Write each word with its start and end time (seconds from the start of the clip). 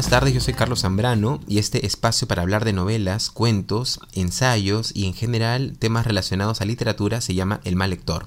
Buenas 0.00 0.12
tardes, 0.12 0.32
yo 0.32 0.40
soy 0.40 0.54
Carlos 0.54 0.80
Zambrano 0.80 1.40
y 1.46 1.58
este 1.58 1.84
espacio 1.84 2.26
para 2.26 2.40
hablar 2.40 2.64
de 2.64 2.72
novelas, 2.72 3.28
cuentos, 3.28 4.00
ensayos 4.14 4.92
y 4.94 5.04
en 5.04 5.12
general 5.12 5.76
temas 5.78 6.06
relacionados 6.06 6.62
a 6.62 6.64
literatura 6.64 7.20
se 7.20 7.34
llama 7.34 7.60
El 7.64 7.76
mal 7.76 7.90
lector. 7.90 8.26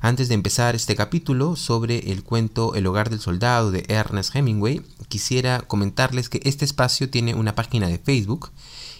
Antes 0.00 0.28
de 0.28 0.34
empezar 0.34 0.76
este 0.76 0.94
capítulo 0.94 1.56
sobre 1.56 2.12
el 2.12 2.22
cuento 2.22 2.76
El 2.76 2.86
hogar 2.86 3.10
del 3.10 3.18
soldado 3.18 3.72
de 3.72 3.84
Ernest 3.88 4.36
Hemingway, 4.36 4.80
quisiera 5.08 5.62
comentarles 5.62 6.28
que 6.28 6.40
este 6.44 6.64
espacio 6.64 7.10
tiene 7.10 7.34
una 7.34 7.56
página 7.56 7.88
de 7.88 7.98
Facebook 7.98 8.52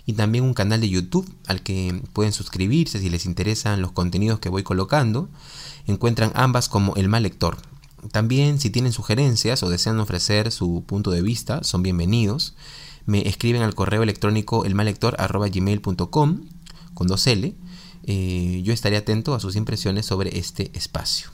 y 0.05 0.15
también 0.15 0.43
un 0.43 0.55
canal 0.55 0.81
de 0.81 0.89
YouTube 0.89 1.33
al 1.47 1.63
que 1.63 2.03
pueden 2.15 2.33
suscribirse 2.33 2.99
si 2.99 3.11
les 3.11 3.27
interesan 3.27 3.81
los 3.81 3.93
contenidos 3.93 4.41
que 4.41 4.49
voy 4.49 4.65
colocando. 4.65 5.29
Encuentran 5.87 6.33
ambas 6.35 6.69
como 6.69 6.97
El 6.97 7.09
mal 7.09 7.23
lector. 7.23 7.59
También 8.13 8.61
si 8.61 8.71
tienen 8.71 8.93
sugerencias 8.93 9.63
o 9.63 9.71
desean 9.71 9.99
ofrecer 10.01 10.53
su 10.53 10.85
punto 10.87 11.11
de 11.11 11.23
vista, 11.23 11.65
son 11.65 11.83
bienvenidos. 11.83 12.55
Me 13.07 13.27
escriben 13.29 13.63
al 13.63 13.75
correo 13.75 14.03
electrónico 14.03 14.65
elmalector.gmail.com 14.65 16.41
con 16.95 17.07
dos 17.07 17.27
L. 17.27 17.55
Eh, 18.05 18.61
yo 18.65 18.73
estaré 18.73 18.97
atento 18.97 19.35
a 19.35 19.41
sus 19.41 19.57
impresiones 19.57 20.07
sobre 20.07 20.39
este 20.39 20.71
espacio. 20.75 21.31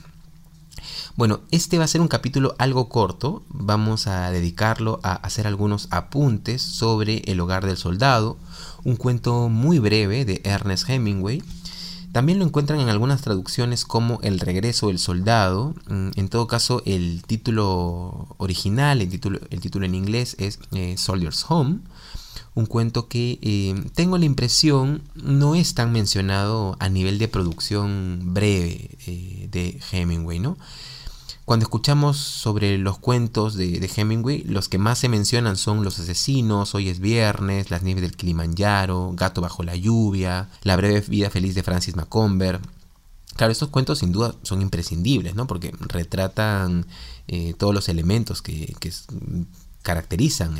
Bueno, 1.16 1.40
este 1.50 1.78
va 1.78 1.84
a 1.84 1.88
ser 1.88 2.00
un 2.00 2.08
capítulo 2.08 2.56
algo 2.58 2.88
corto. 2.88 3.44
Vamos 3.48 4.06
a 4.06 4.30
dedicarlo 4.30 5.00
a 5.02 5.14
hacer 5.14 5.46
algunos 5.46 5.88
apuntes 5.90 6.62
sobre 6.62 7.18
El 7.26 7.40
hogar 7.40 7.64
del 7.66 7.76
soldado, 7.76 8.36
un 8.82 8.96
cuento 8.96 9.48
muy 9.48 9.78
breve 9.78 10.24
de 10.24 10.40
Ernest 10.44 10.88
Hemingway 10.88 11.42
también 12.14 12.38
lo 12.38 12.44
encuentran 12.44 12.78
en 12.78 12.88
algunas 12.88 13.22
traducciones 13.22 13.84
como 13.84 14.20
El 14.22 14.38
regreso 14.38 14.86
del 14.86 15.00
soldado. 15.00 15.74
Mm, 15.88 16.10
en 16.14 16.28
todo 16.28 16.46
caso, 16.46 16.80
el 16.86 17.24
título 17.26 18.36
original, 18.36 19.02
el 19.02 19.08
título, 19.08 19.40
el 19.50 19.58
título 19.58 19.84
en 19.84 19.96
inglés 19.96 20.36
es 20.38 20.60
eh, 20.70 20.96
Soldier's 20.96 21.44
Home. 21.48 21.80
Un 22.54 22.66
cuento 22.66 23.08
que 23.08 23.40
eh, 23.42 23.74
tengo 23.96 24.16
la 24.16 24.26
impresión 24.26 25.02
no 25.16 25.56
es 25.56 25.74
tan 25.74 25.90
mencionado 25.90 26.76
a 26.78 26.88
nivel 26.88 27.18
de 27.18 27.26
producción 27.26 28.20
breve 28.32 28.90
eh, 29.08 29.48
de 29.50 29.80
Hemingway, 29.90 30.38
¿no? 30.38 30.56
Cuando 31.44 31.64
escuchamos 31.64 32.16
sobre 32.16 32.78
los 32.78 32.98
cuentos 32.98 33.54
de, 33.54 33.90
Hemingway, 33.94 34.44
los 34.44 34.70
que 34.70 34.78
más 34.78 34.98
se 34.98 35.10
mencionan 35.10 35.56
son 35.58 35.84
Los 35.84 35.98
asesinos, 35.98 36.74
Hoy 36.74 36.88
es 36.88 37.00
viernes, 37.00 37.70
Las 37.70 37.82
nieves 37.82 38.02
del 38.02 38.16
Kilimanjaro, 38.16 39.12
Gato 39.14 39.42
bajo 39.42 39.62
la 39.62 39.76
lluvia, 39.76 40.48
La 40.62 40.76
breve 40.76 41.00
vida 41.02 41.28
feliz 41.28 41.54
de 41.54 41.62
Francis 41.62 41.96
Macomber. 41.96 42.60
Claro, 43.36 43.52
estos 43.52 43.68
cuentos 43.68 43.98
sin 43.98 44.12
duda 44.12 44.34
son 44.42 44.62
imprescindibles, 44.62 45.34
¿no? 45.34 45.46
Porque 45.46 45.74
retratan 45.80 46.86
eh, 47.28 47.52
todos 47.58 47.74
los 47.74 47.88
elementos 47.90 48.40
que, 48.40 48.74
caracterizan 49.82 50.58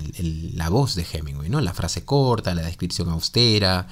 la 0.55 0.69
voz 0.69 0.95
de 0.97 1.07
Hemingway, 1.11 1.49
¿no? 1.49 1.63
La 1.63 1.73
frase 1.73 2.05
corta, 2.05 2.55
la 2.55 2.61
descripción 2.61 3.09
austera, 3.09 3.89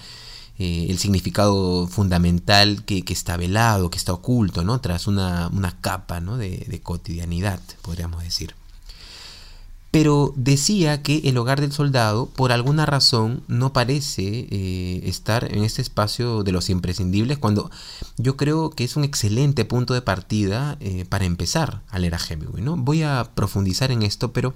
eh, 0.59 0.87
el 0.91 0.99
significado 0.99 1.89
fundamental 1.89 2.85
que, 2.85 3.03
está 3.09 3.37
velado, 3.37 3.91
que 3.91 3.97
está 3.97 4.13
oculto, 4.13 4.65
¿no? 4.65 4.81
Tras 4.81 5.07
una, 5.07 5.51
capa 5.81 6.21
de, 6.21 6.81
cotidianidad, 6.83 7.59
podríamos 7.81 8.23
decir. 8.23 8.55
Pero 9.91 10.33
decía 10.37 11.03
que 11.03 11.23
el 11.25 11.37
hogar 11.37 11.61
del 11.61 11.73
soldado, 11.73 12.27
por 12.27 12.53
alguna 12.53 12.87
razón, 12.87 13.43
no 13.49 13.73
parece 13.73 14.47
eh, 14.51 15.01
estar 15.05 15.53
en 15.53 15.65
este 15.65 15.83
espacio 15.83 16.43
de 16.43 16.53
los 16.53 16.71
imprescindibles, 16.71 17.39
cuando 17.39 17.71
yo 18.17 18.37
creo 18.37 18.71
que 18.71 18.85
es 18.85 18.97
un 18.97 19.05
excelente 19.05 19.65
punto 19.65 19.95
de 19.95 20.03
partida 20.03 20.77
eh, 20.81 21.07
para 21.09 21.25
empezar 21.25 21.83
a 21.89 21.99
leer 21.99 22.15
a 22.15 22.19
Hemingway. 22.19 22.63
¿no? 22.63 22.77
Voy 22.77 23.03
a 23.03 23.31
profundizar 23.35 23.91
en 23.91 24.03
esto, 24.03 24.33
pero 24.33 24.55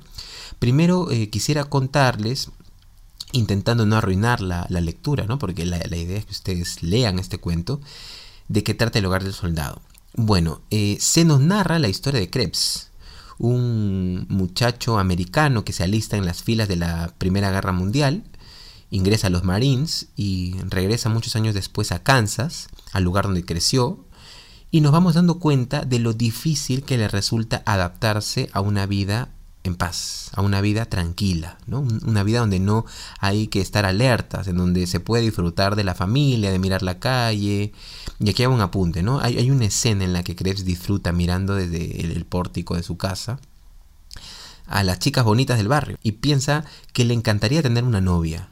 primero 0.59 1.09
quisiera 1.31 1.65
contarles 1.65 2.51
intentando 3.33 3.87
no 3.87 3.97
arruinar 3.97 4.41
la, 4.41 4.67
lectura, 4.69 5.27
¿no? 5.27 5.39
Porque 5.39 5.67
la, 5.67 5.79
idea 5.97 6.19
es 6.19 6.27
que 6.27 6.33
ustedes 6.33 6.83
lean 6.83 7.19
este 7.19 7.39
cuento 7.39 7.81
de 8.49 8.63
qué 8.63 8.75
trata 8.75 8.99
el 8.99 9.07
hogar 9.07 9.25
del 9.25 9.33
soldado. 9.33 9.81
Bueno, 10.15 10.63
eh, 10.71 10.97
se 11.01 11.25
nos 11.25 11.41
narra 11.41 11.79
la 11.79 11.89
historia 11.89 12.21
de 12.21 12.31
Krebs, 12.31 12.91
un 13.39 14.27
muchacho 14.29 14.99
americano 14.99 15.65
que 15.65 15.73
se 15.73 15.85
alista 15.85 16.17
en 16.17 16.25
las 16.25 16.43
filas 16.43 16.69
de 16.69 16.77
la 16.77 17.13
Primera 17.19 17.51
Guerra 17.51 17.73
Mundial, 17.73 18.25
ingresa 18.91 19.27
a 19.27 19.31
los 19.31 19.45
Marines 19.45 20.09
y 20.17 20.57
regresa 20.61 21.09
muchos 21.09 21.37
años 21.37 21.55
después 21.55 21.93
a 21.93 22.03
Kansas, 22.03 22.69
al 22.93 23.05
lugar 23.05 23.27
donde 23.27 23.45
creció, 23.45 24.07
y 24.71 24.81
nos 24.81 24.93
vamos 24.93 25.15
dando 25.15 25.39
cuenta 25.39 25.85
de 25.85 25.99
lo 25.99 26.13
difícil 26.13 26.83
que 26.83 26.97
le 26.97 27.09
resulta 27.09 27.63
adaptarse 27.67 28.49
a 28.53 28.61
una 28.61 28.87
vida 28.87 29.31
en 29.67 29.77
paz, 29.77 30.31
a 30.33 30.43
una 30.43 30.61
vida 30.61 30.87
tranquila, 30.87 31.59
¿no? 31.67 31.81
Una 32.07 32.23
vida 32.23 32.41
donde 32.41 32.61
no 32.61 32.85
hay 33.19 33.49
que 33.49 33.61
estar 33.61 33.85
alertas, 33.85 34.49
en 34.49 34.57
donde 34.57 34.87
se 34.87 35.01
puede 35.01 35.25
disfrutar 35.25 35.77
de 35.77 35.85
la 35.85 35.95
familia, 35.95 36.51
de 36.51 36.59
mirar 36.59 36.83
la 36.83 36.99
calle. 36.99 37.73
Y 38.19 38.31
aquí 38.31 38.43
hago 38.43 38.55
un 38.55 38.61
apunte, 38.61 39.03
¿no? 39.03 39.21
Hay, 39.21 39.39
hay 39.39 39.51
una 39.51 39.67
escena 39.67 40.05
en 40.05 40.13
la 40.13 40.23
que 40.23 40.37
Krebs 40.37 40.65
disfruta 40.65 41.13
mirando 41.13 41.55
desde 41.55 42.01
el, 42.01 42.25
pórtico 42.25 42.75
de 42.75 42.83
su 42.83 42.97
casa 42.97 43.39
a 44.67 44.83
las 44.83 44.99
chicas 44.99 45.25
bonitas 45.25 45.59
del 45.59 45.69
barrio 45.69 45.97
y 46.03 46.13
piensa 46.13 46.65
que 46.93 47.05
le 47.05 47.15
encantaría 47.15 47.63
tener 47.63 47.85
una 47.85 48.01
novia, 48.01 48.49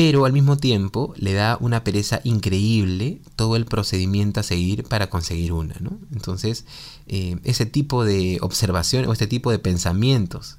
pero 0.00 0.24
al 0.24 0.32
mismo 0.32 0.56
tiempo 0.56 1.12
le 1.18 1.34
da 1.34 1.58
una 1.60 1.84
pereza 1.84 2.22
increíble 2.24 3.20
todo 3.36 3.54
el 3.54 3.66
procedimiento 3.66 4.40
a 4.40 4.42
seguir 4.42 4.84
para 4.84 5.10
conseguir 5.10 5.52
una. 5.52 5.74
¿no? 5.78 5.98
Entonces, 6.10 6.64
eh, 7.06 7.38
ese 7.44 7.66
tipo 7.66 8.02
de 8.02 8.38
observación 8.40 9.06
o 9.06 9.12
este 9.12 9.26
tipo 9.26 9.50
de 9.50 9.58
pensamientos 9.58 10.56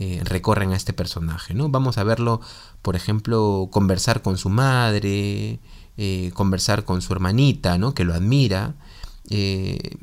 eh, 0.00 0.20
recorren 0.24 0.72
a 0.72 0.76
este 0.76 0.92
personaje. 0.92 1.54
¿no? 1.54 1.68
Vamos 1.68 1.96
a 1.96 2.02
verlo, 2.02 2.40
por 2.82 2.96
ejemplo, 2.96 3.68
conversar 3.70 4.20
con 4.20 4.36
su 4.36 4.48
madre, 4.48 5.60
eh, 5.96 6.32
conversar 6.34 6.84
con 6.84 7.02
su 7.02 7.12
hermanita, 7.12 7.78
¿no? 7.78 7.94
que 7.94 8.02
lo 8.02 8.14
admira. 8.14 8.74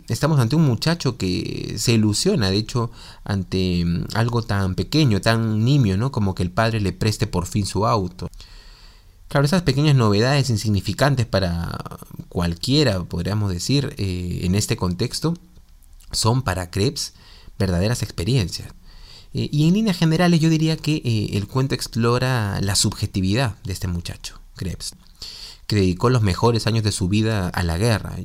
estamos 0.07 0.39
ante 0.39 0.55
un 0.55 0.65
muchacho 0.65 1.17
que 1.17 1.75
se 1.77 1.91
ilusiona, 1.91 2.49
de 2.49 2.57
hecho, 2.59 2.91
ante 3.25 3.83
mm, 3.83 4.05
algo 4.15 4.41
tan 4.41 4.75
pequeño, 4.75 5.19
tan 5.19 5.65
nimio, 5.65 5.97
¿no? 5.97 6.13
como 6.13 6.33
que 6.33 6.43
el 6.43 6.51
padre 6.51 6.79
le 6.79 6.93
preste 6.93 7.27
por 7.27 7.45
fin 7.45 7.65
su 7.65 7.85
auto. 7.85 8.29
Claro, 9.29 9.45
esas 9.45 9.61
pequeñas 9.61 9.95
novedades 9.95 10.49
insignificantes 10.49 11.27
para 11.27 11.77
cualquiera, 12.29 13.03
podríamos 13.03 13.51
decir, 13.51 13.93
eh, 13.97 14.39
en 14.41 14.55
este 14.55 14.75
contexto, 14.75 15.35
son 16.11 16.41
para 16.41 16.71
Krebs 16.71 17.13
verdaderas 17.59 18.01
experiencias. 18.01 18.73
Eh, 19.35 19.47
y 19.51 19.67
en 19.67 19.75
líneas 19.75 19.97
generales 19.97 20.39
yo 20.39 20.49
diría 20.49 20.77
que 20.77 21.03
eh, 21.05 21.29
el 21.33 21.47
cuento 21.47 21.75
explora 21.75 22.59
la 22.61 22.73
subjetividad 22.73 23.55
de 23.63 23.73
este 23.73 23.87
muchacho, 23.87 24.39
Krebs, 24.55 24.95
que 25.67 25.75
dedicó 25.75 26.09
los 26.09 26.23
mejores 26.23 26.65
años 26.65 26.83
de 26.83 26.91
su 26.91 27.07
vida 27.07 27.49
a 27.49 27.61
la 27.61 27.77
guerra. 27.77 28.15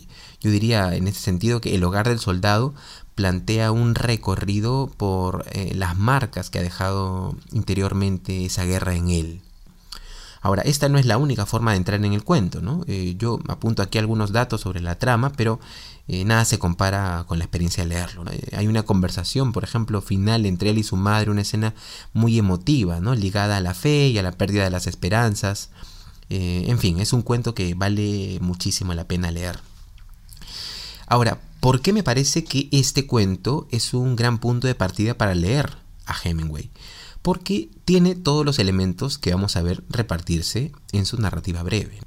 Yo 0.41 0.50
diría 0.50 0.97
en 0.97 1.06
ese 1.06 1.21
sentido 1.21 1.60
que 1.60 1.75
el 1.75 1.84
hogar 1.84 2.09
del 2.09 2.19
soldado 2.19 2.75
plantea 3.15 3.72
un 3.72 3.94
recorrido 3.94 4.91
por 4.97 5.44
las 5.75 5.98
marcas 5.98 6.48
que 6.48 6.60
ha 6.60 6.62
dejado 6.62 7.36
interiormente 7.53 8.47
esa 8.47 8.65
guerra 8.65 8.94
en 8.94 9.10
él. 9.10 9.42
Ahora, 10.44 10.60
esta 10.60 10.91
no 10.91 10.99
es 10.99 11.06
la 11.06 11.16
única 11.16 11.47
forma 11.47 11.71
de 11.71 11.78
entrar 11.78 12.05
en 12.05 12.12
el 12.12 12.22
cuento, 12.22 12.60
¿no? 12.60 12.84
Eh, 12.87 13.15
yo 13.16 13.41
apunto 13.49 13.81
aquí 13.81 13.97
algunos 13.97 14.31
datos 14.31 14.60
sobre 14.60 14.82
la 14.82 14.99
trama, 14.99 15.32
pero 15.32 15.59
eh, 16.06 16.27
nada 16.27 16.44
se 16.44 16.59
compara 16.59 17.25
con 17.27 17.38
la 17.38 17.44
experiencia 17.47 17.82
de 17.82 17.88
leerlo. 17.88 18.31
Eh, 18.31 18.51
hay 18.54 18.66
una 18.66 18.83
conversación, 18.83 19.53
por 19.53 19.65
ejemplo, 19.65 20.03
final 20.03 20.45
entre 20.45 20.69
él 20.69 20.77
y 20.77 20.83
su 20.83 20.97
madre, 20.97 21.30
una 21.30 21.41
escena 21.41 21.72
muy 22.13 22.39
emotiva, 22.39 23.01
¿no? 23.01 23.15
Ligada 23.15 23.57
a 23.57 23.60
la 23.63 23.72
fe 23.72 24.09
y 24.09 24.19
a 24.19 24.22
la 24.22 24.33
pérdida 24.33 24.65
de 24.65 24.71
las 24.71 24.86
esperanzas. 24.86 25.71
en 26.28 26.78
fin, 26.78 27.01
es 27.01 27.15
un 27.15 27.22
cuento 27.22 27.54
que 27.54 27.72
vale 27.72 28.39
muchísimo 28.42 28.92
la 28.92 29.09
pena 29.09 29.30
leer. 29.30 29.60
Ahora, 31.07 31.41
¿por 31.60 31.80
qué 31.80 31.95
me 31.95 32.03
parece 32.03 32.45
que 32.45 32.69
este 32.71 33.07
cuento 33.07 33.66
es 33.71 33.95
un 33.95 34.15
gran 34.15 34.36
punto 34.36 34.66
de 34.66 34.74
partida 34.74 35.15
para 35.15 35.34
leer 35.34 35.78
a 36.04 36.15
Hemingway? 36.22 36.71
Porque 37.24 37.71
tiene 37.86 38.15
todos 38.16 38.44
los 38.44 38.59
elementos 38.59 39.16
que 39.16 39.32
vamos 39.32 39.56
a 39.56 39.62
ver 39.62 39.82
repartirse 39.88 40.72
en 40.92 41.06
su 41.06 41.18
narrativa 41.18 41.62
breve. 41.62 41.98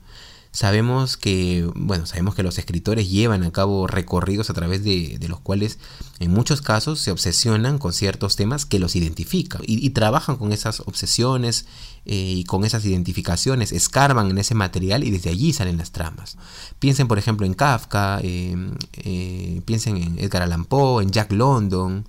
Sabemos 0.52 1.18
que, 1.18 1.68
bueno, 1.74 2.06
sabemos 2.06 2.36
que 2.36 2.44
los 2.44 2.60
escritores 2.60 3.10
llevan 3.10 3.44
a 3.44 3.52
cabo 3.52 3.88
recorridos 3.88 4.52
a 4.52 4.54
través 4.54 4.84
de, 4.84 5.18
los 5.28 5.40
cuales 5.40 5.80
en 6.20 6.32
muchos 6.32 6.62
casos 6.62 7.00
se 7.00 7.10
obsesionan 7.10 7.80
con 7.80 7.94
ciertos 7.94 8.36
temas 8.36 8.68
que 8.68 8.78
los 8.78 8.96
identifican 8.96 9.64
y, 9.66 9.90
trabajan 9.90 10.36
con 10.36 10.54
esas 10.54 10.82
obsesiones 10.82 11.66
eh, 12.06 12.36
y 12.38 12.44
con 12.44 12.64
esas 12.64 12.86
identificaciones, 12.86 13.72
escarban 13.72 14.30
en 14.30 14.38
ese 14.38 14.54
material 14.54 15.04
y 15.04 15.10
desde 15.10 15.32
allí 15.32 15.52
salen 15.52 15.80
las 15.80 15.94
tramas. 15.94 16.38
Piensen 16.78 17.08
por 17.08 17.18
ejemplo 17.18 17.48
en 17.48 17.56
Kafka, 17.56 18.20
eh, 18.22 19.62
piensen 19.66 19.98
en 19.98 20.20
Edgar 20.20 20.44
Allan 20.44 20.66
Poe, 20.66 21.02
en 21.02 21.10
Jack 21.10 21.32
London, 21.32 22.06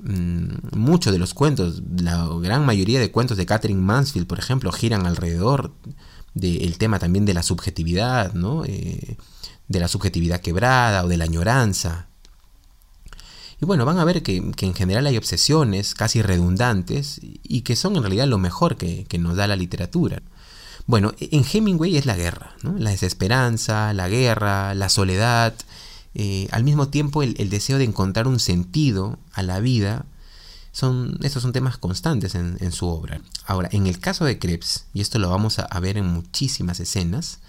muchos 0.00 1.12
de 1.12 1.18
los 1.18 1.34
cuentos, 1.34 1.82
la 1.96 2.28
gran 2.40 2.64
mayoría 2.64 3.00
de 3.00 3.10
cuentos 3.10 3.36
de 3.36 3.46
Catherine 3.46 3.80
Mansfield, 3.80 4.26
por 4.26 4.38
ejemplo, 4.38 4.70
giran 4.72 5.06
alrededor 5.06 5.72
del 6.34 6.78
tema 6.78 6.98
también 6.98 7.24
de 7.24 7.34
la 7.34 7.42
subjetividad, 7.42 8.32
¿no? 8.34 8.64
Eh, 8.64 9.16
de 9.66 9.80
la 9.80 9.88
subjetividad 9.88 10.40
quebrada 10.40 11.04
o 11.04 11.08
de 11.08 11.16
la 11.16 11.24
añoranza. 11.24 12.08
Y 13.60 13.66
bueno, 13.66 13.84
van 13.84 13.98
a 13.98 14.04
ver 14.04 14.22
que, 14.22 14.36
en 14.36 14.74
general 14.74 15.06
hay 15.06 15.16
obsesiones 15.16 15.94
casi 15.94 16.22
redundantes 16.22 17.20
y 17.22 17.62
que 17.62 17.74
son 17.74 17.96
en 17.96 18.02
realidad 18.02 18.28
lo 18.28 18.38
mejor 18.38 18.76
que, 18.76 19.06
nos 19.18 19.36
da 19.36 19.48
la 19.48 19.56
literatura. 19.56 20.22
Bueno, 20.86 21.12
en 21.18 21.44
Hemingway 21.44 21.96
es 21.96 22.06
la 22.06 22.16
guerra, 22.16 22.54
la 22.62 22.90
desesperanza, 22.90 23.92
la 23.92 24.08
guerra, 24.08 24.74
la 24.74 24.88
soledad, 24.88 25.54
eh, 26.14 26.48
al 26.50 26.64
mismo 26.64 26.88
tiempo 26.88 27.22
el, 27.22 27.34
deseo 27.50 27.78
de 27.78 27.84
encontrar 27.84 28.26
un 28.26 28.40
sentido 28.40 29.18
a 29.32 29.42
la 29.42 29.60
vida, 29.60 30.06
son, 30.72 31.18
estos 31.22 31.42
son 31.42 31.52
temas 31.52 31.78
constantes 31.78 32.34
en, 32.34 32.72
su 32.72 32.86
obra. 32.86 33.20
Ahora, 33.46 33.68
en 33.72 33.86
el 33.86 33.98
caso 33.98 34.24
de 34.24 34.38
Krebs, 34.38 34.86
y 34.94 35.00
esto 35.00 35.18
lo 35.18 35.30
vamos 35.30 35.58
a, 35.58 35.80
ver 35.80 35.98
en 35.98 36.06
muchísimas 36.06 36.80
escenas, 36.80 37.40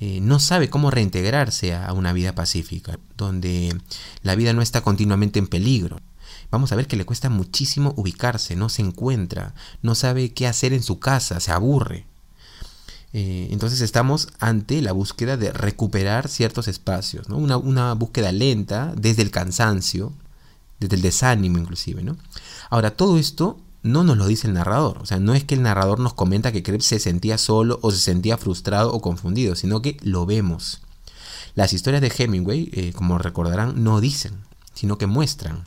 eh, 0.00 0.20
no 0.20 0.38
sabe 0.38 0.70
cómo 0.70 0.90
reintegrarse 0.90 1.74
a 1.74 1.92
una 1.92 2.12
vida 2.12 2.34
pacífica, 2.34 2.98
donde 3.16 3.76
la 4.22 4.34
vida 4.34 4.52
no 4.52 4.62
está 4.62 4.80
continuamente 4.80 5.38
en 5.38 5.48
peligro. 5.48 6.00
Vamos 6.50 6.72
a 6.72 6.76
ver 6.76 6.86
que 6.86 6.96
le 6.96 7.04
cuesta 7.04 7.28
muchísimo 7.28 7.92
ubicarse, 7.96 8.56
no 8.56 8.68
se 8.68 8.82
encuentra, 8.82 9.54
no 9.82 9.94
sabe 9.94 10.32
qué 10.32 10.46
hacer 10.46 10.72
en 10.72 10.82
su 10.82 10.98
casa, 10.98 11.40
se 11.40 11.52
aburre. 11.52 12.06
Eh, 13.20 13.48
entonces 13.50 13.80
estamos 13.80 14.28
ante 14.38 14.80
la 14.80 14.92
búsqueda 14.92 15.36
de 15.36 15.50
recuperar 15.50 16.28
ciertos 16.28 16.68
espacios, 16.68 17.26
una, 17.28 17.92
búsqueda 17.94 18.30
lenta 18.30 18.94
desde 18.96 19.22
el 19.22 19.32
cansancio, 19.32 20.12
desde 20.78 20.94
el 20.94 21.02
desánimo 21.02 21.58
inclusive. 21.58 22.04
Ahora, 22.70 22.92
todo 22.92 23.18
esto 23.18 23.58
no 23.82 24.04
nos 24.04 24.18
lo 24.18 24.28
dice 24.28 24.46
el 24.46 24.54
narrador, 24.54 24.98
o 24.98 25.06
sea, 25.06 25.18
no 25.18 25.34
es 25.34 25.42
que 25.42 25.56
el 25.56 25.62
narrador 25.62 25.98
nos 25.98 26.14
comenta 26.14 26.52
que 26.52 26.62
Krebs 26.62 26.84
se 26.86 27.00
sentía 27.00 27.38
solo 27.38 27.80
o 27.82 27.90
se 27.90 27.98
sentía 27.98 28.38
frustrado 28.38 28.92
o 28.92 29.02
confundido, 29.02 29.56
sino 29.56 29.82
que 29.82 29.96
lo 30.00 30.24
vemos. 30.24 30.82
Las 31.56 31.72
historias 31.72 32.02
de 32.02 32.12
Hemingway, 32.16 32.70
eh, 32.72 32.92
como 32.94 33.18
recordarán, 33.18 33.82
no 33.82 34.00
dicen, 34.00 34.34
sino 34.74 34.96
que 34.96 35.08
muestran. 35.08 35.64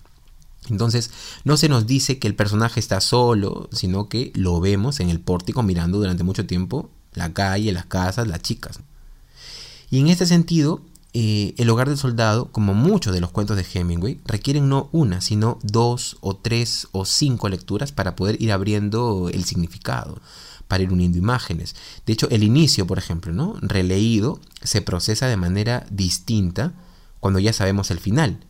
Entonces, 0.69 1.12
no 1.44 1.57
se 1.57 1.68
nos 1.68 1.86
dice 1.86 2.18
que 2.18 2.30
el 2.30 2.36
personaje 2.36 2.80
está 2.80 3.01
solo, 3.01 3.68
sino 3.74 4.07
que 4.07 4.31
lo 4.36 4.62
vemos 4.62 5.01
en 5.01 5.09
el 5.09 5.19
pórtico 5.19 5.63
mirando 5.63 5.98
durante 5.98 6.24
mucho 6.24 6.45
tiempo 6.45 6.89
la 7.13 7.34
calle, 7.34 7.72
las 7.72 7.86
casas, 7.86 8.28
las 8.28 8.42
chicas. 8.42 8.80
Y 9.90 10.00
en 10.00 10.08
este 10.08 10.25
sentido, 10.25 10.81
eh, 11.13 11.54
el 11.58 11.69
hogar 11.69 11.90
del 11.90 11.98
soldado, 11.98 12.52
como 12.52 12.74
muchos 12.74 13.13
de 13.13 13.19
los 13.19 13.31
cuentos 13.31 13.58
de 13.58 13.66
Hemingway, 13.72 14.22
requieren 14.25 14.69
no 14.69 14.90
una, 14.94 15.19
sino 15.19 15.60
dos 15.62 16.18
o 16.22 16.38
tres 16.38 16.88
o 16.94 17.04
cinco 17.04 17.50
lecturas 17.50 17.92
para 17.92 18.16
poder 18.16 18.42
ir 18.42 18.54
abriendo 18.54 19.30
el 19.31 19.44
significado, 19.44 20.22
para 20.69 20.84
ir 20.84 20.92
uniendo 20.94 21.18
imágenes. 21.18 21.75
De 22.06 22.13
hecho, 22.13 22.30
el 22.30 22.44
inicio, 22.44 22.88
por 22.88 22.98
ejemplo, 22.98 23.34
¿no? 23.34 23.56
releído, 23.62 24.40
se 24.63 24.81
procesa 24.81 25.28
de 25.28 25.36
manera 25.36 25.86
distinta 25.90 26.74
cuando 27.19 27.40
ya 27.40 27.52
sabemos 27.52 27.92
el 27.92 28.00
final. 28.00 28.46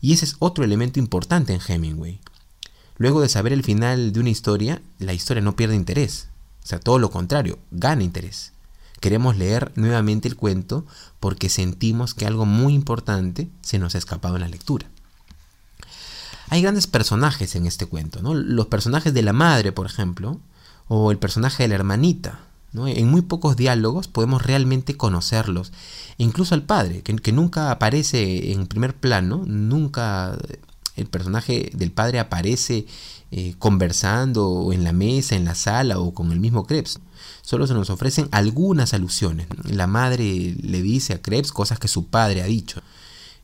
Y 0.00 0.12
ese 0.12 0.26
es 0.26 0.36
otro 0.38 0.64
elemento 0.64 1.00
importante 1.00 1.52
en 1.52 1.60
Hemingway. 1.66 2.20
Luego 2.98 3.20
de 3.20 3.28
saber 3.28 3.52
el 3.52 3.64
final 3.64 4.12
de 4.12 4.20
una 4.20 4.30
historia, 4.30 4.80
la 5.00 5.14
historia 5.14 5.42
no 5.42 5.56
pierde 5.56 5.74
interés, 5.74 6.28
o 6.64 6.66
sea, 6.66 6.80
todo 6.80 6.98
lo 6.98 7.10
contrario, 7.10 7.58
gana 7.70 8.02
interés. 8.02 8.52
Queremos 9.00 9.36
leer 9.36 9.70
nuevamente 9.76 10.28
el 10.28 10.36
cuento 10.36 10.86
porque 11.20 11.50
sentimos 11.50 12.14
que 12.14 12.26
algo 12.26 12.46
muy 12.46 12.72
importante 12.72 13.50
se 13.60 13.78
nos 13.78 13.94
ha 13.94 13.98
escapado 13.98 14.36
en 14.36 14.40
la 14.40 14.48
lectura. 14.48 14.86
Hay 16.48 16.62
grandes 16.62 16.86
personajes 16.86 17.54
en 17.54 17.66
este 17.66 17.84
cuento, 17.84 18.22
¿no? 18.22 18.32
Los 18.32 18.68
personajes 18.68 19.12
de 19.12 19.22
la 19.22 19.34
madre, 19.34 19.72
por 19.72 19.84
ejemplo, 19.84 20.40
o 20.88 21.10
el 21.10 21.18
personaje 21.18 21.64
de 21.64 21.68
la 21.68 21.74
hermanita. 21.74 22.40
¿no? 22.72 22.88
En 22.88 23.08
muy 23.08 23.22
pocos 23.22 23.56
diálogos 23.56 24.08
podemos 24.08 24.42
realmente 24.42 24.96
conocerlos. 24.96 25.70
Incluso 26.16 26.54
al 26.54 26.62
padre, 26.62 27.02
que 27.02 27.32
nunca 27.32 27.70
aparece 27.70 28.52
en 28.52 28.66
primer 28.66 28.94
plano, 28.94 29.42
nunca 29.46 30.38
el 30.96 31.06
personaje 31.06 31.70
del 31.74 31.92
padre 31.92 32.18
aparece 32.18 32.86
eh, 33.30 33.54
conversando 33.58 34.70
en 34.72 34.84
la 34.84 34.92
mesa, 34.92 35.34
en 35.34 35.44
la 35.44 35.54
sala 35.54 35.98
o 35.98 36.14
con 36.14 36.30
el 36.30 36.40
mismo 36.40 36.66
Krebs. 36.66 37.00
Solo 37.42 37.66
se 37.66 37.74
nos 37.74 37.90
ofrecen 37.90 38.28
algunas 38.30 38.94
alusiones. 38.94 39.48
La 39.64 39.86
madre 39.86 40.54
le 40.60 40.82
dice 40.82 41.14
a 41.14 41.22
Krebs 41.22 41.52
cosas 41.52 41.78
que 41.78 41.88
su 41.88 42.06
padre 42.06 42.42
ha 42.42 42.46
dicho. 42.46 42.80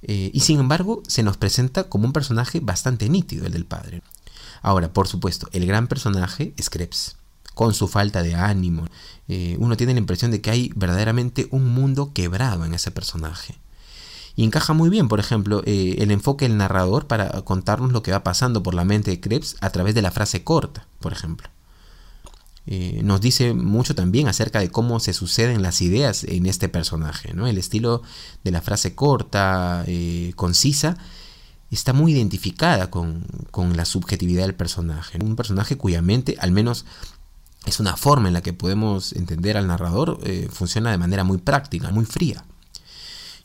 Eh, 0.02 0.30
y 0.32 0.40
sin 0.40 0.60
embargo 0.60 1.02
se 1.06 1.22
nos 1.22 1.36
presenta 1.36 1.84
como 1.84 2.06
un 2.06 2.12
personaje 2.12 2.60
bastante 2.60 3.08
nítido 3.08 3.46
el 3.46 3.52
del 3.52 3.66
padre. 3.66 4.02
Ahora, 4.62 4.92
por 4.92 5.08
supuesto, 5.08 5.48
el 5.52 5.66
gran 5.66 5.88
personaje 5.88 6.54
es 6.56 6.70
Krebs, 6.70 7.16
con 7.54 7.74
su 7.74 7.88
falta 7.88 8.22
de 8.22 8.34
ánimo. 8.34 8.86
Eh, 9.28 9.56
uno 9.58 9.76
tiene 9.76 9.94
la 9.94 10.00
impresión 10.00 10.30
de 10.30 10.40
que 10.40 10.50
hay 10.50 10.70
verdaderamente 10.76 11.48
un 11.50 11.68
mundo 11.68 12.12
quebrado 12.12 12.64
en 12.64 12.74
ese 12.74 12.90
personaje. 12.90 13.58
Y 14.36 14.44
encaja 14.44 14.72
muy 14.72 14.90
bien, 14.90 15.08
por 15.08 15.20
ejemplo, 15.20 15.62
eh, 15.66 15.96
el 15.98 16.10
enfoque 16.10 16.46
del 16.46 16.56
narrador 16.56 17.06
para 17.06 17.42
contarnos 17.42 17.92
lo 17.92 18.02
que 18.02 18.12
va 18.12 18.22
pasando 18.22 18.62
por 18.62 18.74
la 18.74 18.84
mente 18.84 19.10
de 19.10 19.20
Krebs 19.20 19.56
a 19.60 19.70
través 19.70 19.94
de 19.94 20.02
la 20.02 20.10
frase 20.10 20.44
corta, 20.44 20.86
por 21.00 21.12
ejemplo. 21.12 21.48
Eh, 22.66 23.00
nos 23.02 23.20
dice 23.20 23.54
mucho 23.54 23.94
también 23.94 24.28
acerca 24.28 24.60
de 24.60 24.70
cómo 24.70 25.00
se 25.00 25.12
suceden 25.12 25.62
las 25.62 25.82
ideas 25.82 26.24
en 26.24 26.46
este 26.46 26.68
personaje. 26.68 27.34
¿no? 27.34 27.46
El 27.46 27.58
estilo 27.58 28.02
de 28.44 28.50
la 28.50 28.60
frase 28.60 28.94
corta, 28.94 29.84
eh, 29.86 30.32
concisa, 30.36 30.96
está 31.70 31.92
muy 31.92 32.12
identificada 32.12 32.90
con, 32.90 33.26
la 33.74 33.84
subjetividad 33.84 34.42
del 34.42 34.54
personaje. 34.54 35.18
Un 35.22 35.36
personaje 35.36 35.76
cuya 35.76 36.02
mente, 36.02 36.36
al 36.40 36.52
menos 36.52 36.84
es 37.66 37.80
una 37.80 37.96
forma 37.96 38.28
en 38.28 38.34
la 38.34 38.42
que 38.42 38.52
podemos 38.52 39.12
entender 39.12 39.56
al 39.56 39.66
narrador, 39.66 40.18
funciona 40.50 40.90
de 40.90 40.98
manera 40.98 41.24
muy 41.24 41.38
práctica, 41.38 41.90
muy 41.90 42.06
fría. 42.06 42.44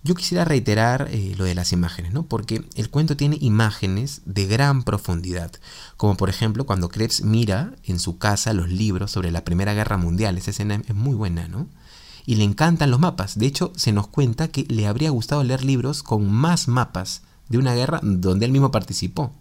Yo 0.06 0.14
quisiera 0.14 0.46
reiterar 0.46 1.08
eh, 1.10 1.34
lo 1.36 1.46
de 1.46 1.56
las 1.56 1.72
imágenes, 1.72 2.14
¿no? 2.14 2.28
Porque 2.28 2.64
el 2.76 2.92
cuento 2.92 3.18
tiene 3.18 3.40
imágenes 3.42 4.22
de 4.26 4.46
gran 4.46 4.84
profundidad, 4.84 5.52
como 5.98 6.16
por 6.16 6.30
ejemplo 6.30 6.68
cuando 6.68 6.90
Krebs 6.90 7.24
mira 7.24 7.74
en 7.84 7.98
su 7.98 8.20
casa 8.20 8.54
los 8.54 8.70
libros 8.70 9.10
sobre 9.10 9.32
la 9.32 9.44
Primera 9.44 9.74
Guerra 9.74 9.98
Mundial, 9.98 10.38
esa 10.38 10.52
escena 10.52 10.80
es 10.88 10.94
muy 10.94 11.16
buena, 11.16 11.48
¿no? 11.48 11.66
Y 12.28 12.36
le 12.36 12.44
encantan 12.44 12.92
los 12.92 13.00
mapas, 13.00 13.40
de 13.40 13.48
hecho 13.48 13.74
se 13.76 13.94
nos 13.94 14.06
cuenta 14.06 14.50
que 14.50 14.66
le 14.70 14.86
habría 14.86 15.10
gustado 15.10 15.44
leer 15.44 15.64
libros 15.64 16.04
con 16.04 16.32
más 16.32 16.68
mapas 16.68 17.24
de 17.50 17.58
una 17.58 17.74
guerra 17.74 18.00
donde 18.04 18.46
él 18.46 18.52
mismo 18.52 18.70
participó. 18.70 19.34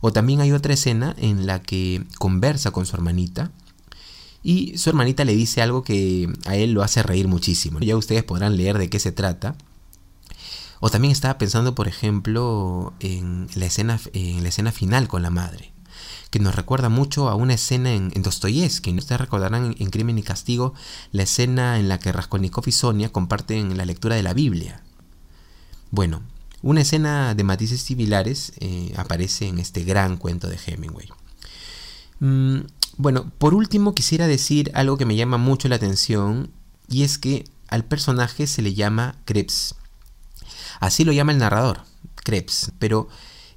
O 0.00 0.10
también 0.10 0.40
hay 0.40 0.52
otra 0.52 0.72
escena 0.72 1.14
en 1.18 1.44
la 1.44 1.60
que 1.60 2.06
conversa 2.18 2.70
con 2.70 2.86
su 2.86 2.96
hermanita 2.96 3.50
y 4.44 4.76
su 4.76 4.90
hermanita 4.90 5.24
le 5.24 5.34
dice 5.34 5.62
algo 5.62 5.82
que 5.82 6.30
a 6.44 6.54
él 6.54 6.72
lo 6.72 6.82
hace 6.82 7.02
reír 7.02 7.26
muchísimo. 7.26 7.80
Ya 7.80 7.96
ustedes 7.96 8.22
podrán 8.22 8.58
leer 8.58 8.76
de 8.76 8.90
qué 8.90 9.00
se 9.00 9.10
trata. 9.10 9.56
O 10.80 10.90
también 10.90 11.12
estaba 11.12 11.38
pensando, 11.38 11.74
por 11.74 11.88
ejemplo, 11.88 12.92
en 13.00 13.48
la 13.54 13.64
escena, 13.64 13.98
en 14.12 14.42
la 14.42 14.50
escena 14.50 14.70
final 14.70 15.08
con 15.08 15.22
la 15.22 15.30
madre, 15.30 15.72
que 16.28 16.40
nos 16.40 16.54
recuerda 16.54 16.90
mucho 16.90 17.30
a 17.30 17.36
una 17.36 17.54
escena 17.54 17.94
en, 17.94 18.12
en 18.14 18.22
Dostoyevsky. 18.22 18.94
Ustedes 18.98 19.18
recordarán 19.18 19.74
en, 19.78 19.90
Crimen 19.90 20.18
y 20.18 20.22
Castigo 20.22 20.74
la 21.10 21.22
escena 21.22 21.78
en 21.78 21.88
la 21.88 21.98
que 21.98 22.12
Raskolnikov 22.12 22.64
y 22.66 22.72
Sonia 22.72 23.10
comparten 23.10 23.78
la 23.78 23.86
lectura 23.86 24.14
de 24.14 24.22
la 24.22 24.34
Biblia. 24.34 24.82
Bueno, 25.90 26.22
una 26.60 26.82
escena 26.82 27.34
de 27.34 27.44
matices 27.44 27.80
similares 27.80 28.52
eh, 28.58 28.92
aparece 28.98 29.48
en 29.48 29.58
este 29.58 29.84
gran 29.84 30.18
cuento 30.18 30.48
de 30.48 30.58
Hemingway. 30.66 31.08
Mm, 32.20 32.60
bueno, 32.96 33.30
por 33.38 33.54
último 33.54 33.94
quisiera 33.94 34.26
decir 34.26 34.70
algo 34.74 34.96
que 34.96 35.06
me 35.06 35.16
llama 35.16 35.38
mucho 35.38 35.68
la 35.68 35.76
atención 35.76 36.50
y 36.88 37.02
es 37.02 37.18
que 37.18 37.44
al 37.68 37.84
personaje 37.84 38.46
se 38.46 38.62
le 38.62 38.74
llama 38.74 39.16
Krebs. 39.24 39.74
Así 40.80 41.04
lo 41.04 41.12
llama 41.12 41.32
el 41.32 41.38
narrador, 41.38 41.82
Krebs, 42.16 42.72
pero 42.78 43.08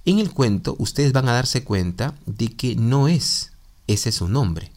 en 0.05 0.19
el 0.19 0.31
cuento 0.31 0.75
ustedes 0.79 1.11
van 1.11 1.27
a 1.29 1.33
darse 1.33 1.63
cuenta 1.63 2.15
de 2.25 2.55
que 2.55 2.75
no 2.75 3.07
es 3.07 3.51
ese 3.87 4.11
su 4.11 4.27
nombre. 4.27 4.71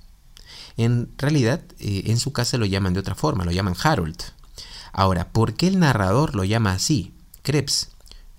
En 0.76 1.10
realidad, 1.18 1.62
eh, 1.78 2.04
en 2.06 2.18
su 2.18 2.32
casa 2.32 2.58
lo 2.58 2.66
llaman 2.66 2.94
de 2.94 3.00
otra 3.00 3.14
forma, 3.14 3.44
lo 3.44 3.52
llaman 3.52 3.76
Harold. 3.82 4.18
Ahora, 4.92 5.32
¿por 5.32 5.54
qué 5.54 5.68
el 5.68 5.78
narrador 5.78 6.34
lo 6.34 6.44
llama 6.44 6.72
así, 6.72 7.14
Krebs? 7.42 7.90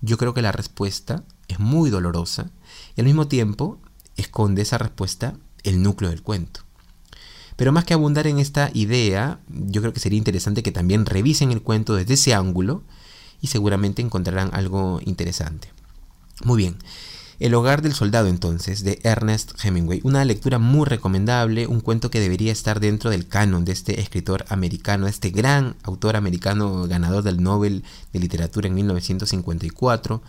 Yo 0.01 0.17
creo 0.17 0.33
que 0.33 0.41
la 0.41 0.51
respuesta 0.51 1.23
es 1.47 1.59
muy 1.59 1.89
dolorosa 1.89 2.49
y 2.95 3.01
al 3.01 3.05
mismo 3.05 3.27
tiempo 3.27 3.79
esconde 4.17 4.63
esa 4.63 4.77
respuesta 4.77 5.35
el 5.63 5.82
núcleo 5.82 6.10
del 6.10 6.22
cuento. 6.22 6.62
Pero 7.56 7.72
más 7.72 7.86
que 7.86 7.94
abundar 7.94 8.27
en 8.27 8.39
esta 8.39 8.72
idea, 8.74 9.39
yo 9.48 9.82
creo 9.82 9.94
que 9.94 10.00
sería 10.00 10.18
interesante 10.18 10.63
que 10.63 10.72
también 10.72 11.06
revisen 11.06 11.51
el 11.51 11.62
cuento 11.62 11.96
desde 11.96 12.15
ese 12.15 12.34
ángulo 12.34 12.84
y 13.41 13.48
seguramente 13.48 14.01
encontrarán 14.01 14.50
algo 14.53 15.00
interesante. 15.06 15.72
Muy 16.44 16.58
bien, 16.58 16.77
el 17.41 17.55
hogar 17.55 17.81
del 17.81 17.93
soldado 17.93 18.27
entonces, 18.27 18.83
de 18.83 19.00
Ernest 19.03 19.53
Hemingway. 19.63 20.00
Una 20.03 20.24
lectura 20.25 20.60
muy 20.60 20.86
recomendable, 20.86 21.65
un 21.65 21.79
cuento 21.79 22.12
que 22.12 22.19
debería 22.19 22.51
estar 22.51 22.79
dentro 22.79 23.10
del 23.10 23.27
canon 23.27 23.65
de 23.65 23.71
este 23.71 24.00
escritor 24.00 24.45
americano, 24.48 25.07
este 25.07 25.31
gran 25.31 25.75
autor 25.81 26.15
americano 26.15 26.88
ganador 26.88 27.24
del 27.24 27.41
Nobel 27.41 27.83
de 28.13 28.19
Literatura 28.19 28.67
en 28.67 28.75
1954. 28.75 30.21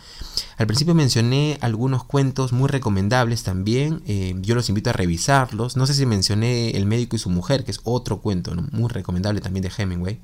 Al 0.56 0.66
principio 0.66 0.94
mencioné 0.94 1.58
algunos 1.60 2.02
cuentos 2.04 2.52
muy 2.52 2.68
recomendables 2.68 3.42
también, 3.42 4.02
eh, 4.06 4.34
yo 4.40 4.54
los 4.54 4.70
invito 4.70 4.88
a 4.88 4.94
revisarlos. 4.94 5.76
No 5.76 5.86
sé 5.86 5.92
si 5.92 6.06
mencioné 6.06 6.70
El 6.70 6.86
médico 6.86 7.16
y 7.16 7.18
su 7.18 7.28
mujer, 7.28 7.64
que 7.64 7.72
es 7.72 7.80
otro 7.84 8.22
cuento 8.22 8.54
muy 8.72 8.88
recomendable 8.88 9.42
también 9.42 9.64
de 9.64 9.72
Hemingway. 9.76 10.20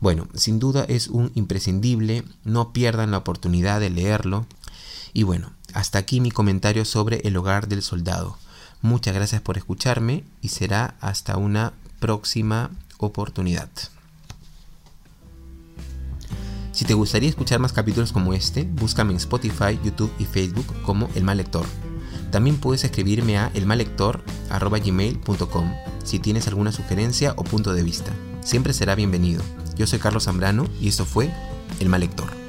Bueno, 0.00 0.28
sin 0.34 0.58
duda 0.58 0.84
es 0.88 1.08
un 1.08 1.32
imprescindible, 1.34 2.24
no 2.44 2.72
pierdan 2.72 3.10
la 3.10 3.18
oportunidad 3.18 3.78
de 3.80 3.90
leerlo. 3.90 4.46
Y 5.12 5.22
bueno, 5.22 5.52
hasta 5.74 5.98
aquí 5.98 6.20
mi 6.20 6.30
comentario 6.30 6.84
sobre 6.84 7.16
el 7.24 7.36
hogar 7.36 7.66
del 7.68 7.82
soldado. 7.82 8.38
Muchas 8.80 9.14
gracias 9.14 9.42
por 9.42 9.58
escucharme 9.58 10.24
y 10.40 10.48
será 10.48 10.94
hasta 11.00 11.36
una 11.36 11.72
próxima 11.98 12.70
oportunidad. 12.98 13.68
Si 16.72 16.84
te 16.84 16.94
gustaría 16.94 17.28
escuchar 17.28 17.58
más 17.60 17.72
capítulos 17.72 18.12
como 18.12 18.34
este, 18.34 18.64
búscame 18.64 19.12
en 19.12 19.18
Spotify, 19.18 19.78
YouTube 19.84 20.12
y 20.18 20.24
Facebook 20.24 20.66
como 20.82 21.08
El 21.14 21.22
Mal 21.22 21.36
Lector. 21.36 21.66
También 22.32 22.56
puedes 22.56 22.82
escribirme 22.82 23.38
a 23.38 23.52
elmalector.gmail.com 23.54 25.72
si 26.02 26.18
tienes 26.18 26.48
alguna 26.48 26.72
sugerencia 26.72 27.34
o 27.36 27.44
punto 27.44 27.72
de 27.74 27.84
vista. 27.84 28.10
Siempre 28.42 28.72
será 28.72 28.96
bienvenido. 28.96 29.44
Yo 29.76 29.86
soy 29.86 30.00
Carlos 30.00 30.24
Zambrano 30.24 30.66
y 30.80 30.88
esto 30.88 31.04
fue 31.04 31.32
El 31.78 31.88
Mal 31.88 32.00
Lector. 32.00 32.43